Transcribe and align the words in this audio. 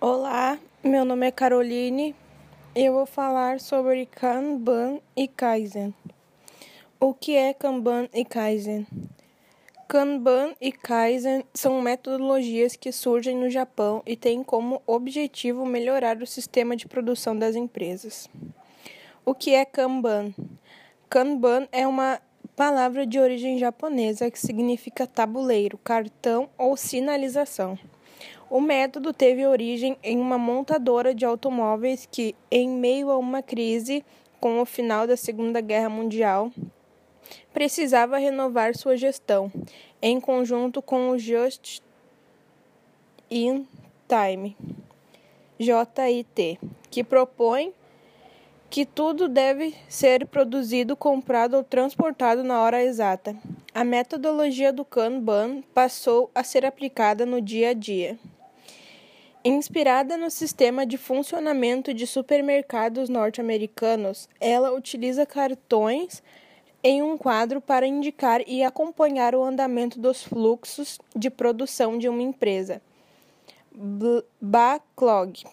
Olá, 0.00 0.60
meu 0.84 1.04
nome 1.04 1.26
é 1.26 1.32
Caroline 1.32 2.14
e 2.72 2.84
eu 2.84 2.92
vou 2.92 3.04
falar 3.04 3.58
sobre 3.58 4.06
Kanban 4.06 5.00
e 5.16 5.26
Kaizen. 5.26 5.92
O 7.00 7.12
que 7.12 7.34
é 7.34 7.52
Kanban 7.52 8.08
e 8.14 8.24
Kaizen? 8.24 8.86
Kanban 9.88 10.54
e 10.60 10.70
Kaizen 10.70 11.44
são 11.52 11.82
metodologias 11.82 12.76
que 12.76 12.92
surgem 12.92 13.36
no 13.36 13.50
Japão 13.50 14.00
e 14.06 14.16
têm 14.16 14.44
como 14.44 14.80
objetivo 14.86 15.66
melhorar 15.66 16.22
o 16.22 16.26
sistema 16.28 16.76
de 16.76 16.86
produção 16.86 17.36
das 17.36 17.56
empresas. 17.56 18.30
O 19.26 19.34
que 19.34 19.52
é 19.52 19.64
Kanban? 19.64 20.32
Kanban 21.10 21.66
é 21.72 21.84
uma 21.88 22.22
palavra 22.54 23.04
de 23.04 23.18
origem 23.18 23.58
japonesa 23.58 24.30
que 24.30 24.38
significa 24.38 25.08
tabuleiro, 25.08 25.76
cartão 25.76 26.48
ou 26.56 26.76
sinalização. 26.76 27.76
O 28.50 28.60
método 28.60 29.12
teve 29.12 29.46
origem 29.46 29.96
em 30.02 30.18
uma 30.18 30.38
montadora 30.38 31.14
de 31.14 31.24
automóveis 31.24 32.08
que, 32.10 32.34
em 32.50 32.68
meio 32.68 33.10
a 33.10 33.18
uma 33.18 33.42
crise 33.42 34.04
com 34.40 34.60
o 34.60 34.64
final 34.64 35.06
da 35.06 35.16
Segunda 35.16 35.60
Guerra 35.60 35.88
Mundial, 35.88 36.50
precisava 37.52 38.18
renovar 38.18 38.76
sua 38.76 38.96
gestão, 38.96 39.52
em 40.00 40.20
conjunto 40.20 40.80
com 40.80 41.10
o 41.10 41.18
Just 41.18 41.80
in 43.30 43.66
Time, 44.08 44.56
JIT, 45.58 46.58
que 46.90 47.04
propõe 47.04 47.74
que 48.70 48.84
tudo 48.84 49.28
deve 49.28 49.74
ser 49.88 50.26
produzido, 50.26 50.94
comprado 50.94 51.54
ou 51.54 51.64
transportado 51.64 52.44
na 52.44 52.60
hora 52.60 52.82
exata. 52.82 53.34
A 53.78 53.84
metodologia 53.84 54.72
do 54.72 54.84
Kanban 54.84 55.62
passou 55.72 56.32
a 56.34 56.42
ser 56.42 56.66
aplicada 56.66 57.24
no 57.24 57.40
dia 57.40 57.70
a 57.70 57.72
dia. 57.72 58.18
Inspirada 59.44 60.16
no 60.16 60.32
sistema 60.32 60.84
de 60.84 60.98
funcionamento 60.98 61.94
de 61.94 62.04
supermercados 62.04 63.08
norte-americanos, 63.08 64.28
ela 64.40 64.72
utiliza 64.72 65.24
cartões 65.24 66.24
em 66.82 67.04
um 67.04 67.16
quadro 67.16 67.60
para 67.60 67.86
indicar 67.86 68.42
e 68.48 68.64
acompanhar 68.64 69.32
o 69.32 69.44
andamento 69.44 70.00
dos 70.00 70.24
fluxos 70.24 70.98
de 71.14 71.30
produção 71.30 71.96
de 71.98 72.08
uma 72.08 72.22
empresa. 72.22 72.82
Backlog 74.40 75.44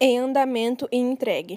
em 0.00 0.18
andamento 0.18 0.88
e 0.90 0.96
entregue. 0.96 1.56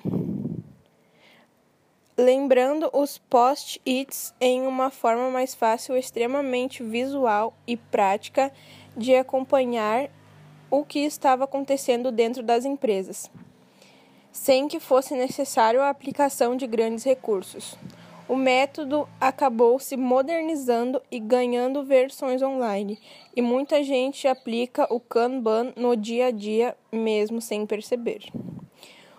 Lembrando 2.21 2.87
os 2.93 3.17
post-its 3.17 4.31
em 4.39 4.67
uma 4.67 4.91
forma 4.91 5.31
mais 5.31 5.55
fácil, 5.55 5.97
extremamente 5.97 6.83
visual 6.83 7.51
e 7.65 7.75
prática 7.75 8.53
de 8.95 9.15
acompanhar 9.15 10.07
o 10.69 10.85
que 10.85 10.99
estava 10.99 11.45
acontecendo 11.45 12.11
dentro 12.11 12.43
das 12.43 12.63
empresas, 12.63 13.27
sem 14.31 14.67
que 14.67 14.79
fosse 14.79 15.15
necessário 15.15 15.81
a 15.81 15.89
aplicação 15.89 16.55
de 16.55 16.67
grandes 16.67 17.03
recursos. 17.03 17.75
O 18.29 18.35
método 18.35 19.09
acabou 19.19 19.79
se 19.79 19.97
modernizando 19.97 21.01
e 21.09 21.19
ganhando 21.19 21.83
versões 21.83 22.43
online, 22.43 22.99
e 23.35 23.41
muita 23.41 23.83
gente 23.83 24.27
aplica 24.27 24.85
o 24.93 24.99
Kanban 24.99 25.73
no 25.75 25.95
dia 25.95 26.27
a 26.27 26.31
dia, 26.31 26.77
mesmo 26.91 27.41
sem 27.41 27.65
perceber. 27.65 28.31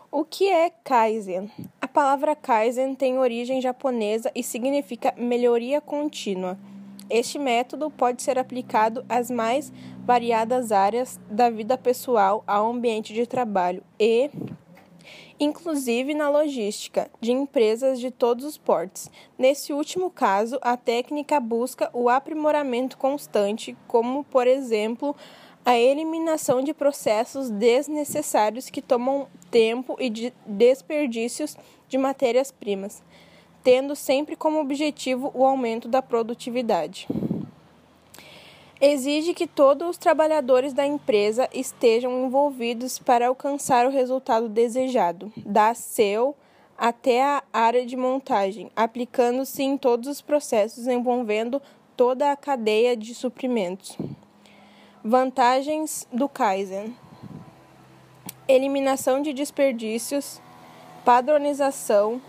O 0.08 0.24
que 0.24 0.48
é 0.48 0.70
Kaizen? 0.70 1.50
Palavra 1.92 2.34
Kaizen 2.34 2.94
tem 2.94 3.18
origem 3.18 3.60
japonesa 3.60 4.32
e 4.34 4.42
significa 4.42 5.12
melhoria 5.14 5.78
contínua. 5.78 6.58
Este 7.10 7.38
método 7.38 7.90
pode 7.90 8.22
ser 8.22 8.38
aplicado 8.38 9.04
às 9.10 9.30
mais 9.30 9.70
variadas 10.02 10.72
áreas 10.72 11.20
da 11.30 11.50
vida 11.50 11.76
pessoal 11.76 12.42
ao 12.46 12.70
ambiente 12.70 13.12
de 13.12 13.26
trabalho 13.26 13.82
e, 14.00 14.30
inclusive 15.38 16.14
na 16.14 16.30
logística, 16.30 17.10
de 17.20 17.30
empresas 17.30 18.00
de 18.00 18.10
todos 18.10 18.46
os 18.46 18.56
portes. 18.56 19.10
Nesse 19.36 19.74
último 19.74 20.08
caso, 20.08 20.58
a 20.62 20.78
técnica 20.78 21.38
busca 21.38 21.90
o 21.92 22.08
aprimoramento 22.08 22.96
constante, 22.96 23.76
como, 23.86 24.24
por 24.24 24.46
exemplo, 24.46 25.14
a 25.64 25.78
eliminação 25.78 26.62
de 26.62 26.74
processos 26.74 27.50
desnecessários 27.50 28.68
que 28.68 28.82
tomam 28.82 29.28
tempo 29.50 29.96
e 29.98 30.10
de 30.10 30.32
desperdícios 30.46 31.56
de 31.88 31.96
matérias-primas 31.98 33.02
tendo 33.62 33.94
sempre 33.94 34.36
como 34.36 34.60
objetivo 34.60 35.30
o 35.34 35.44
aumento 35.44 35.88
da 35.88 36.02
produtividade. 36.02 37.06
Exige 38.80 39.32
que 39.32 39.46
todos 39.46 39.90
os 39.90 39.96
trabalhadores 39.96 40.72
da 40.72 40.84
empresa 40.84 41.48
estejam 41.52 42.24
envolvidos 42.24 42.98
para 42.98 43.28
alcançar 43.28 43.86
o 43.86 43.90
resultado 43.90 44.48
desejado, 44.48 45.32
da 45.36 45.72
seu 45.72 46.34
até 46.76 47.22
a 47.22 47.42
área 47.52 47.86
de 47.86 47.96
montagem, 47.96 48.72
aplicando-se 48.74 49.62
em 49.62 49.78
todos 49.78 50.08
os 50.08 50.20
processos 50.20 50.88
envolvendo 50.88 51.62
toda 51.96 52.32
a 52.32 52.36
cadeia 52.36 52.96
de 52.96 53.14
suprimentos. 53.14 53.96
Vantagens 55.04 56.06
do 56.12 56.28
Kaizen: 56.28 56.96
eliminação 58.46 59.20
de 59.20 59.32
desperdícios, 59.32 60.40
padronização, 61.04 62.22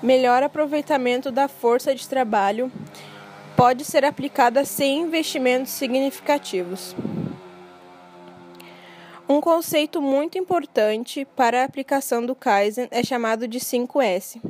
melhor 0.00 0.44
aproveitamento 0.44 1.32
da 1.32 1.48
força 1.48 1.92
de 1.96 2.08
trabalho 2.08 2.70
pode 3.56 3.84
ser 3.84 4.04
aplicada 4.04 4.64
sem 4.64 5.00
investimentos 5.00 5.72
significativos. 5.72 6.94
Um 9.28 9.40
conceito 9.40 10.00
muito 10.00 10.38
importante 10.38 11.24
para 11.34 11.62
a 11.62 11.64
aplicação 11.64 12.24
do 12.24 12.36
Kaizen 12.36 12.86
é 12.92 13.02
chamado 13.02 13.48
de 13.48 13.58
5S, 13.58 14.40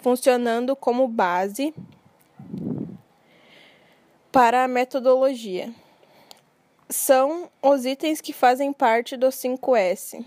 funcionando 0.00 0.74
como 0.74 1.06
base 1.06 1.74
para 4.32 4.64
a 4.64 4.68
metodologia. 4.68 5.83
São 6.88 7.50
os 7.62 7.86
itens 7.86 8.20
que 8.20 8.32
fazem 8.32 8.72
parte 8.72 9.16
do 9.16 9.28
5S: 9.28 10.24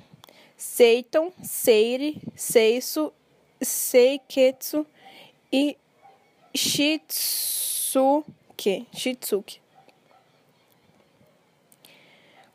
Seiton, 0.55 1.31
Seire, 1.43 2.21
Seiso 2.35 3.13
Seiketsu 3.61 4.85
e 5.51 5.77
Shitsuke. 6.55 8.07
Shitsuke. 8.93 9.59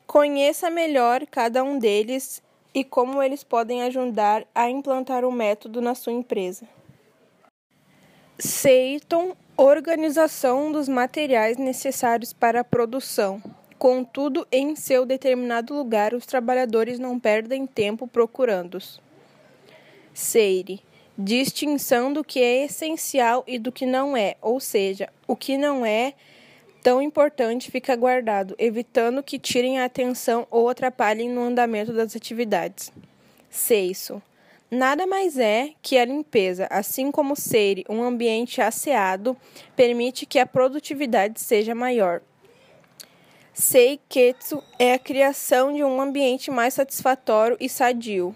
Conheça 0.07 0.69
melhor 0.69 1.27
cada 1.27 1.65
um 1.65 1.79
deles 1.79 2.43
e 2.75 2.85
como 2.85 3.23
eles 3.23 3.43
podem 3.43 3.83
ajudar 3.83 4.47
a 4.55 4.69
implantar 4.69 5.25
o 5.25 5.33
método 5.33 5.81
na 5.81 5.95
sua 5.95 6.13
empresa. 6.13 6.69
Seiton 8.39 9.35
organização 9.57 10.73
dos 10.73 10.89
materiais 10.89 11.57
necessários 11.57 12.33
para 12.33 12.61
a 12.61 12.65
produção. 12.65 13.43
Contudo, 13.83 14.47
em 14.53 14.77
seu 14.77 15.05
determinado 15.05 15.75
lugar, 15.75 16.15
os 16.15 16.25
trabalhadores 16.25 17.01
não 17.01 17.19
perdem 17.19 17.67
tempo 17.67 18.07
procurando-os. 18.07 19.01
Seire 20.15 20.81
distinção 21.19 22.13
do 22.13 22.23
que 22.23 22.41
é 22.41 22.65
essencial 22.67 23.43
e 23.45 23.59
do 23.59 23.73
que 23.73 23.85
não 23.85 24.17
é, 24.17 24.37
ou 24.41 24.61
seja, 24.61 25.09
o 25.27 25.35
que 25.35 25.59
não 25.59 25.85
é 25.85 26.15
tão 26.81 27.03
importante 27.03 27.73
fica 27.73 27.97
guardado, 27.97 28.55
evitando 28.57 29.21
que 29.21 29.37
tirem 29.37 29.81
a 29.81 29.87
atenção 29.87 30.47
ou 30.49 30.69
atrapalhem 30.69 31.29
no 31.29 31.43
andamento 31.43 31.93
das 31.93 32.15
atividades. 32.15 32.93
Seiso. 33.51 34.23
Nada 34.71 35.09
mais 35.09 35.37
é 35.37 35.71
que 35.83 35.99
a 35.99 36.05
limpeza, 36.05 36.69
assim 36.71 37.11
como 37.11 37.35
ser 37.35 37.83
um 37.89 38.01
ambiente 38.01 38.63
asseado, 38.63 39.37
permite 39.75 40.25
que 40.25 40.39
a 40.39 40.47
produtividade 40.47 41.41
seja 41.41 41.75
maior. 41.75 42.23
Seiketsu 43.55 44.63
é 44.79 44.95
a 44.95 44.99
criação 44.99 45.73
de 45.73 45.85
um 45.85 46.01
ambiente 46.01 46.51
mais 46.51 46.75
satisfatório 46.75 47.57
e 47.61 47.69
sadio 47.69 48.33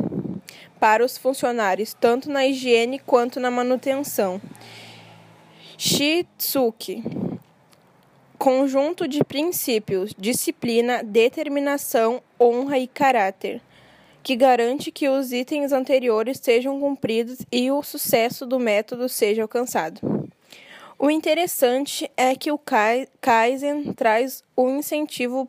para 0.78 1.04
os 1.04 1.16
funcionários, 1.16 1.94
tanto 1.94 2.30
na 2.30 2.46
higiene 2.46 2.98
quanto 2.98 3.40
na 3.40 3.50
manutenção. 3.50 4.40
Shitsuki 5.78 7.02
conjunto 8.38 9.08
de 9.08 9.24
princípios, 9.24 10.14
disciplina, 10.16 11.02
determinação, 11.02 12.22
honra 12.40 12.78
e 12.78 12.86
caráter, 12.86 13.60
que 14.22 14.36
garante 14.36 14.92
que 14.92 15.08
os 15.08 15.32
itens 15.32 15.72
anteriores 15.72 16.38
sejam 16.40 16.78
cumpridos 16.78 17.38
e 17.50 17.70
o 17.70 17.82
sucesso 17.82 18.46
do 18.46 18.60
método 18.60 19.08
seja 19.08 19.42
alcançado. 19.42 20.15
O 20.98 21.10
interessante 21.10 22.10
é 22.16 22.34
que 22.34 22.50
o 22.50 22.58
Kaizen 23.20 23.92
traz 23.92 24.42
o 24.56 24.70
incentivo 24.70 25.46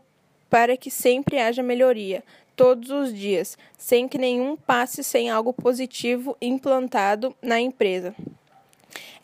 para 0.49 0.75
que 0.75 0.91
sempre 0.91 1.39
haja 1.39 1.63
melhoria, 1.63 2.21
todos 2.53 2.89
os 2.89 3.13
dias, 3.13 3.57
sem 3.77 4.09
que 4.09 4.17
nenhum 4.17 4.57
passe 4.57 5.03
sem 5.03 5.29
algo 5.29 5.53
positivo 5.53 6.35
implantado 6.41 7.33
na 7.41 7.61
empresa. 7.61 8.13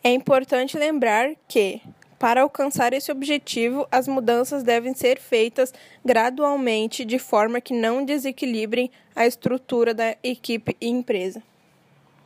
É 0.02 0.10
importante 0.10 0.78
lembrar 0.78 1.34
que, 1.46 1.82
Para 2.18 2.40
alcançar 2.40 2.94
esse 2.94 3.12
objetivo, 3.12 3.86
as 3.92 4.08
mudanças 4.08 4.62
devem 4.62 4.94
ser 4.94 5.18
feitas 5.18 5.74
gradualmente, 6.02 7.04
de 7.04 7.18
forma 7.18 7.60
que 7.60 7.74
não 7.74 8.02
desequilibrem 8.02 8.90
a 9.14 9.26
estrutura 9.26 9.92
da 9.92 10.16
equipe 10.22 10.74
e 10.80 10.88
empresa. 10.88 11.42